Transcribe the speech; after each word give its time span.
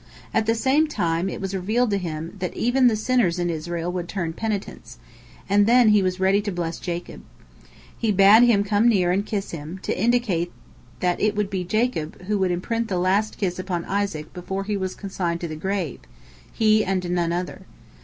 At 0.33 0.47
the 0.47 0.55
same 0.55 0.87
time, 0.87 1.29
it 1.29 1.39
was 1.39 1.53
revealed 1.53 1.91
to 1.91 1.99
him 1.99 2.35
that 2.39 2.55
even 2.57 2.87
the 2.87 2.95
sinners 2.95 3.37
in 3.37 3.51
Israel 3.51 3.91
would 3.91 4.09
turn 4.09 4.33
penitents, 4.33 4.97
and 5.47 5.67
then 5.67 5.89
he 5.89 6.01
was 6.01 6.19
ready 6.19 6.41
to 6.41 6.51
bless 6.51 6.79
Jacob. 6.79 7.21
He 7.95 8.11
bade 8.11 8.41
him 8.41 8.63
come 8.63 8.89
near 8.89 9.11
and 9.11 9.23
kiss 9.23 9.51
him, 9.51 9.77
to 9.83 9.95
indicate 9.95 10.51
that 11.01 11.21
it 11.21 11.35
would 11.35 11.51
be 11.51 11.63
Jacob 11.63 12.19
who 12.23 12.39
would 12.39 12.49
imprint 12.49 12.87
the 12.87 12.97
last 12.97 13.37
kiss 13.37 13.59
upon 13.59 13.85
Isaac 13.85 14.33
before 14.33 14.63
he 14.63 14.75
was 14.75 14.95
consigned 14.95 15.39
to 15.41 15.47
the 15.47 15.55
grave—he 15.55 16.83
and 16.83 17.07
none 17.11 17.31
other. 17.31 17.67